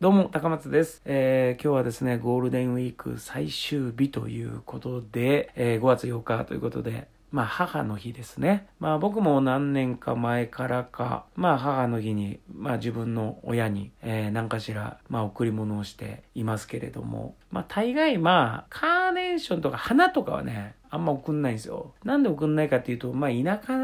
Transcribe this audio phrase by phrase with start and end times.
[0.00, 1.02] どうも、高松です。
[1.06, 8.68] えー今日はですね、ゴールデンウィーク最終日ということで、えー5月8日ということで、まあ、母の日ですね。
[8.78, 21.92] まあ、僕も何年か前からか、まあ、母の日に、まあ、自分の親に、えー何かしら、まあ、贈り物をしていますけれども、まあ、大概、まあ、カーネーションとか花とかはね、あんま送んないんですよ。
[22.04, 23.76] なんで送んないかっていうと、まあ、田舎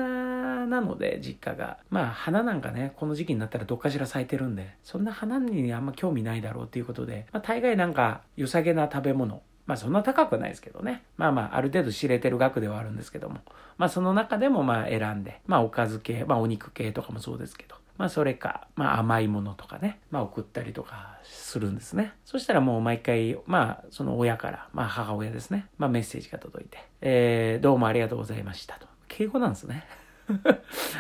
[0.67, 1.79] なので、実家が。
[1.91, 9.43] まあ、花なんかね、この時期になったらどっかしら咲いてるんで、そんな花にあんま興味ないだろうっていうことで、まあ、大概なんか、良さげな食べ物。
[9.67, 11.05] まあ、そんな高くないですけどね。
[11.17, 13.41] まあまあ、ある程度知れてる額ではあるんですけども。
[13.79, 17.77] まあ、その中でもまあ、選んで、まあ、おかず系、まあ、お肉系とかもそうですけど。
[17.97, 22.13] まあ、それか、まあ、甘いものとかね、まあ、送ったりとかするんですね。
[22.25, 28.89] そしたらもう毎回、まあ、その親から、まあ、母親ですね、まあ、メッセージが届いて、えー、どうもありがとうございましたと。
[29.07, 29.87] 敬語なんですね。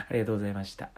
[0.09, 0.91] ありがとうございました。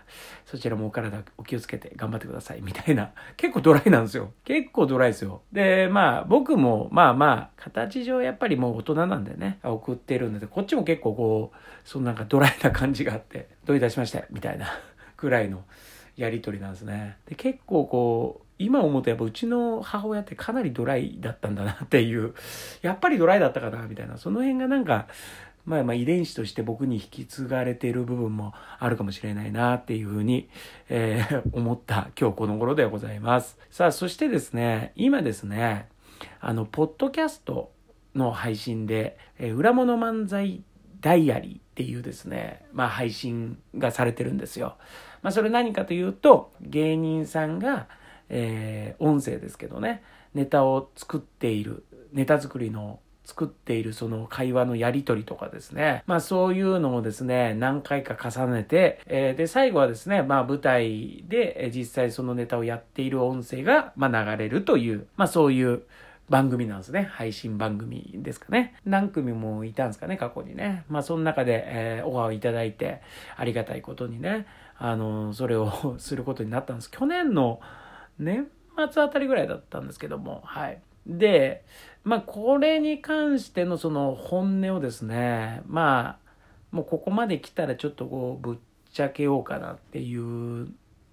[0.44, 2.62] そちらもお体お気をつけて頑張ってください。
[2.62, 3.12] みたいな。
[3.36, 4.32] 結構ドライなんですよ。
[4.44, 5.42] 結構ドライですよ。
[5.52, 14.66] で、まあ僕もまあまあ形上やっぱりもう大人なんでね、送ってるんで、こっちも結構こう、そのなんかドライな感じがあって、どういたしまして、みたいな
[15.16, 15.64] くらいの
[16.16, 17.18] やりとりなんですね。
[17.26, 22.34] で、結構こう、今思うとやっぱうちの母親ってかなりドライだったんだなっていう、
[22.80, 24.16] やっぱりドライだったかな、みたいな。
[24.16, 25.08] その辺がなんか、
[25.66, 30.48] まあまあ遺伝子として僕に引き継がれている部分もあるかもしれないなっていうふうに、
[30.88, 33.58] えー 思った今日この頃でございます。
[33.70, 35.88] さあ、そしてですね、今ですね、
[36.40, 37.72] あの、ポッドキャスト
[38.14, 40.62] の配信で、えー裏物漫才
[41.00, 44.76] ダイアリーっていうですね、まあ配信がされてるんですよ。
[45.22, 47.88] まあそれ何かというと、芸人さんが、
[48.28, 56.04] えー音声ですけどね、ネタを作っている、ネタ作りの作っているその会話のやり取りとかですね。
[56.06, 65.82] まあそういうのをですね、何回か重ねて、えーで、最後はですね、まあ舞台で実際そのネタをやっている音声が、まあ流れるという、まあそういう
[66.30, 67.02] 番組なんですね。
[67.10, 68.76] 配信番組ですかね。
[68.84, 70.84] 何組もいたんですかね、過去にね。
[70.88, 73.02] まあその中で、えーオファーをいただいて、
[73.36, 74.46] ありがたいことにね、
[74.78, 76.90] あの、それを することになったんです。
[76.92, 77.60] 去年の
[78.20, 78.46] 年
[78.92, 80.78] 末あたりぐらいだったんですけども、はい。
[81.06, 81.64] で、
[82.04, 86.26] まあ、これに関してのその本音をですね、まあ、
[86.70, 88.58] もうここまで来たらちょっとこう、ぶっ
[88.92, 90.16] ちゃけようかなってい
[90.62, 90.68] う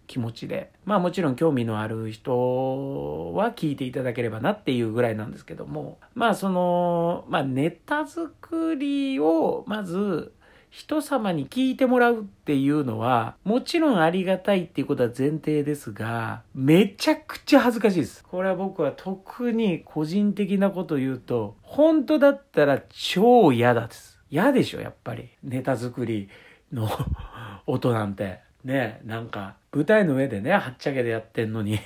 [0.08, 10.34] 気持ちで、まあもちろん興味のある人は聞いていただければなっていうぐらいなんですけども、まあその、まあネタ作りをまず、
[10.74, 18.24] 人様に聞いてもらうっていうのは、もちろんありがたいっていうことは前提ですが、めちゃくちゃ恥ずかしいです。
[18.24, 24.20] これは僕は特に個人的なことを言うと、本当だったら超嫌だです。
[24.32, 25.30] 嫌でしょ、やっぱり。
[25.44, 26.28] ネタ作り
[26.72, 26.90] の
[27.68, 28.40] 音なんて。
[28.64, 31.78] ねなんか、舞台の上でね、はっちゃけでやってんのに、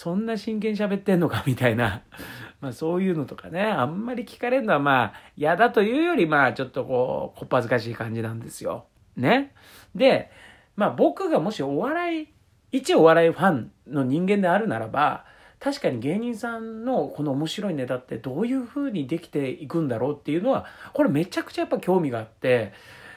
[0.00, 2.00] そんな真剣に喋ってんのかみたいな。
[2.62, 8.86] まあそういうのとかね、あんまり聞かれるのはまあ嫌だというよりまあちょっとこう、こっぱずかしい感じなんですよ。
[9.14, 9.52] ね。
[9.94, 10.30] で、
[10.74, 12.28] まあ僕がもしお笑い、
[12.72, 15.26] 一お笑いファンの人間であるならば、
[15.58, 22.72] 確かに芸人さんのこの面白いネタってどういう風にできていくんだろうっていうのは、これめちゃくちゃやっぱ興味があって、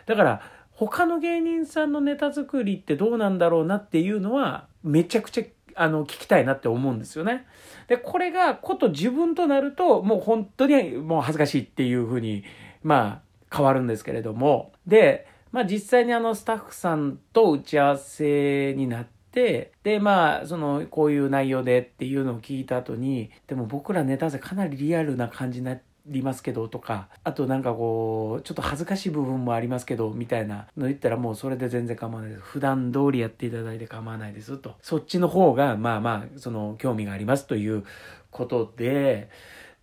[0.06, 5.44] だから他の芸人さんのネタ作りってどうなんだろうなっていうのは、めちゃくちゃ
[5.76, 7.46] あの聞きたいなって思うんですよね。
[7.88, 12.44] で、これがこと自分となると、もう本当にもう恥ずかしいっていう風に、
[12.84, 14.72] まあ変わるんですけれども。
[14.88, 32.42] で、まあ実際にあのスタッフさんと打ち合わせになって、で、まあ、その、こういう内容でっていうのを聞いた後に、でも僕らネタ合わせかなりリアルな感じになってりますけどとか、あとなんかこう、ちょっと恥ずかしい部分もありますけど、みたいなの言ったらもうそれで全然構わないです。
[32.42, 34.76] 普段通りやっていただいて構わないですと。
[34.82, 37.84] そっちの方が、まあまあ、その、興味がありますという
[38.32, 39.30] ことで、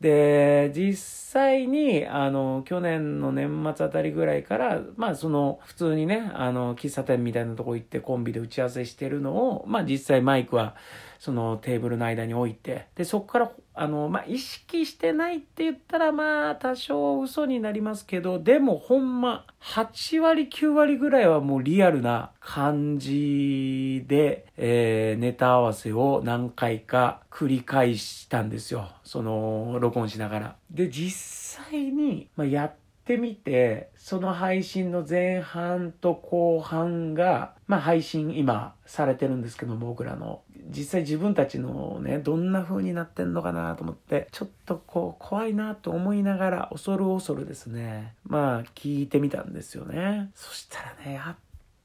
[0.01, 10.75] で、実際に、あの、去年の年末あたりぐらいから、まあその、普通にね、あの、喫茶店みたいなとこ行ってコンビで打ち合わせしてるのを、まあ実際マイクは、
[11.21, 28.89] そのテーブルの間に置いて、で、そこから、あの、まあ意識してないって言ったら、まあ多少嘘になりますけど、でもほんま、8割9割ぐらいはもうリアルな感じで、えーネタ合わせを何回か繰り返したんですよ。
[29.05, 30.57] その、録音しながら。
[30.71, 32.75] で、実際に、まあ、やっ
[33.05, 40.41] てみて、その配信の前半と後半が、まあ、配信今されてるんですけど、僕らの。
[40.71, 50.31] 実際自分たちのね、どんな風になってんのかなと思って、ちょっとこう、怖いなと思いながら、恐る恐るですね、まあ、聞いてみたんですよね。
[50.35, 51.37] そしたらね、やっ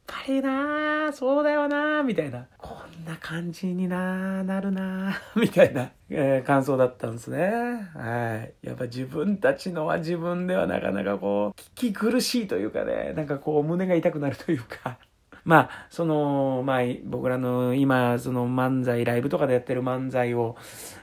[0.08, 2.46] ぱりなそうだよなみたいな。
[2.58, 7.90] こんな感じにななるな みたいな、えー、感想だったんですね。
[7.94, 8.68] はい。
[8.68, 14.98] やっぱ自分たちのは自分ではなかなかこう、聞き苦しいというかね、なんかこう胸が痛くなるというか。
[15.46, 20.58] まあ、その、まあ、僕らの今、その漫才、ライブとかでやってる漫才を、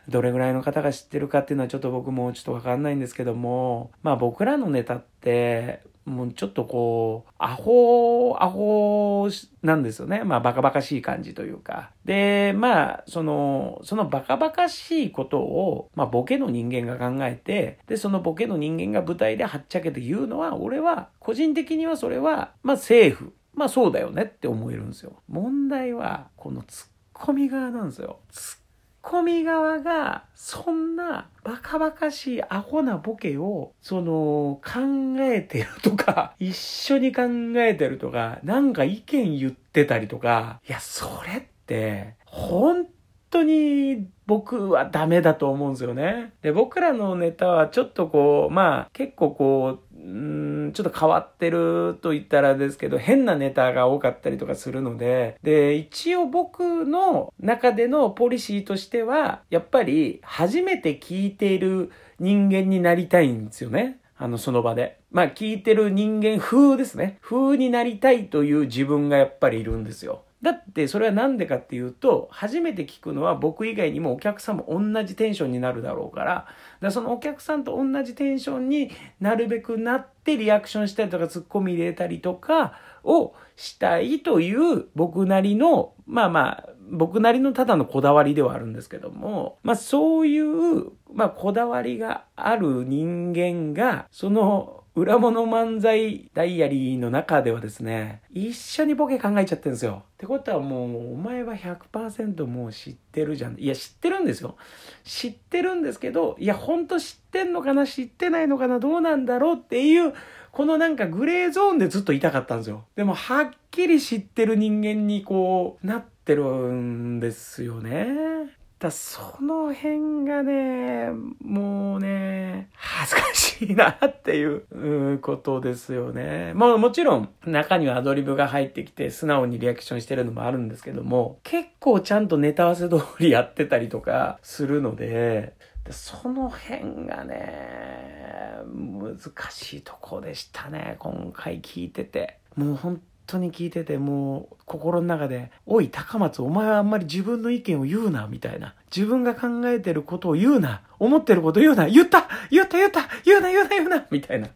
[0.09, 9.29] どれぐらいの方が知ってるかっていうのはちょっと僕もちょっとわかんないんですけども、まあ僕らのネタって、もうちょっとこう、アホ、アホ
[9.63, 10.25] なんですよね。
[10.25, 11.93] まあ、バカバカしい感じというか。
[12.05, 23.33] で、まあ、その、そのバカバカしいことを、まあ、ボケの人間が考えて、で、そのボケの人間が舞台ではっちゃけて言うのは、俺は、個人的にはそれは、まあ、セーフ。
[23.55, 25.23] まあ、そうだよねって思えるんですよ。
[25.29, 28.21] 問題は、このツッコミ側なんですよ。
[28.31, 28.59] ツッ
[29.03, 37.23] コミ側が、そんなバカバカしいアホなボケを、その、考えてるとか、 一緒に考
[37.57, 42.87] えてるとか、なんか意見言ってたりとか、いや、それって、本
[43.29, 46.33] 当に僕はダメだと思うんですよね。
[46.43, 63.99] で、僕らのネタはちょっとこう、まあ結構こう、うんちょっと変わってると言ったらですけど、変なネタが多かったりとかするので、で、一応僕の中でのポリシーとしては、やっぱり初めて聞いている人間になりたいんですよね。
[64.17, 65.01] あの、その場で。
[65.11, 67.19] まあ、聞いてる人間風ですね。
[67.21, 70.23] 風になりたいという自分がやっぱりいるんですよ。
[70.43, 76.47] だってそれは何でかっていうと、初めて聞くのは僕以外にもお客さんも同じテンションになるだろうから、
[76.81, 78.91] だそのお客さんと同じテンションに
[79.21, 82.75] なるべくなってリアクションしたりとかツッコミ入れたりとか
[83.05, 100.03] をしたいという僕なりの、まあまあ、僕なりのただのこだわりではあるんですけども、まあそういう、まあこだわりがある人間が、その裏物漫才ダイアリーの中ではですね、一緒にボケ考えちゃってるんですよ。
[100.07, 103.59] ってことはもう、お前は100%もう知ってるじゃん。
[103.59, 104.57] いや、知ってるんですよ。
[105.03, 110.13] 知ってるんですけど、いや、ほんと知ってんのかな知ってないのかなどうなんだろうっていう、
[110.51, 112.85] このなんかグレーゾーンでずっといたかったんですよ。
[112.95, 118.53] でも、はっきり知ってる人間にこう、なってるんですよね。
[118.83, 121.11] だその辺がね、
[121.41, 126.53] もうね、恥ずかしいいなっていうことですよね。
[126.55, 135.55] まあもちろん中にはアドリブが入ってきて素直にリアクションしてるのもあるんですけども、結構ちゃんとネタ合わせ通りやってたりとかするので、
[135.91, 139.19] その辺がね、難
[139.51, 140.97] しいとこでしたね。
[140.99, 142.39] 今回聞いてて。
[142.55, 143.01] もう本
[143.33, 148.75] 当に聞いててもう心の中で「おい高松お前はあんまり自分の意見を言うな」みたいな。
[148.95, 154.49] 自分が考えてることを言うな思ってること言うな言った言った言った言うな言うな言うなみたいな。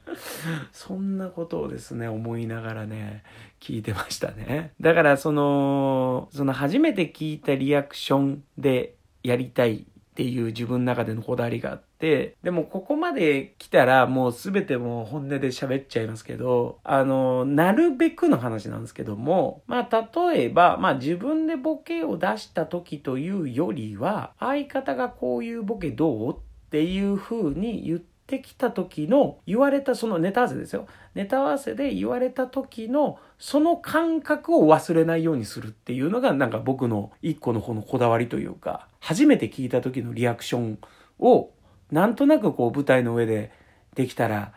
[0.73, 3.23] そんなことをですね思いながらね
[3.61, 4.73] 聞いてましたね。
[4.81, 9.85] だからそのその初めて聞いたリアクションでやりたいっ
[10.15, 26.37] ていう自分の中でのこだわりがあって、でもここまで来たらもう全てもう本音で喋っちゃいますけど、あの、なるべくの話なんですけども、まあ例えば、まあ自分でボケを出した時というよりは、相方がこういうボケどうっ
[26.71, 30.87] ていう風に言ってっきた時の言われたそのネタ合わせですよ。
[31.15, 40.79] ネタ合わせで言われた時のその感覚を忘れないようにするっていうのがなんか僕の一個のこのこだわりというか、初めて聞いた時のリアクション
[41.21, 41.51] を
[41.91, 43.53] なんとなくこう舞台の上で
[43.95, 44.53] できたら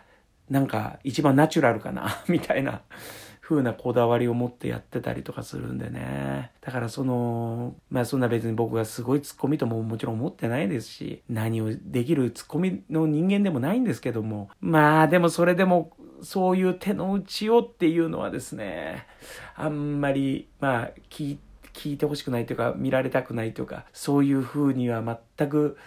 [0.49, 2.81] なんか一番ナチュラルかな みたいな
[3.41, 6.51] 風なこだわりを持ってやってたりとかするんでね。
[6.61, 19.07] だからその、まあそんな別に僕がすごいツッコミとももちろん思ってないですし、何をできるツッコミの人間でもないんですけども、まあでもそれでもそういう手の内をっていうのはですね、
[19.55, 21.48] あんまり、まあ聞いて、
[21.79, 25.01] 聞いてほしくないというか、見られたくないというか、そういう風には
[25.37, 25.77] 全く、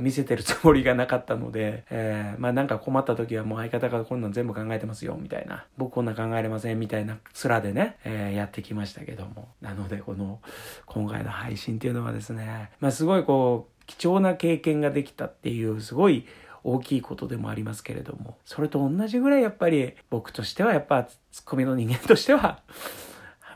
[0.00, 5.66] 見せてるつもりがなかったので、えー、まあなんか困った時はもう相方がこんなん全部考えてますよ、みたいな。
[5.76, 9.48] 僕こんな考えれません、みたいな面でね、えー、やってきましたけども。
[9.60, 10.40] なので、この、
[10.86, 16.24] 今回の配信っていうのはですね、まあすごいこう、貴重な経験ができたっていう、すごい、
[16.64, 22.60] 大きいことでもありますけれども、それと同じぐらいやっぱり僕としてはやっぱツッコミの人間としては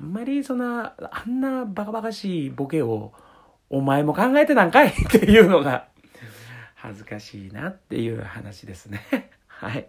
[0.02, 3.12] あんまりそんな、あんなバカバカしいボケを、
[3.71, 4.88] お前も考えてなんかい？
[4.90, 5.87] っていうのが、
[6.75, 9.00] 恥ずかしいなっていう話ですね。
[9.47, 9.87] はい。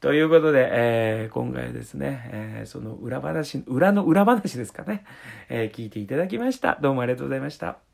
[0.00, 5.04] ということで、えー、今回ですね、えー、その裏話、裏の裏話ですかね、
[5.48, 6.78] えー、聞いていただきました。
[6.80, 7.89] どうもありがとうございました。